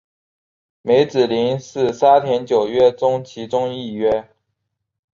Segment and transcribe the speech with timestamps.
[0.81, 4.27] 梅子林是沙田九约中其中一约。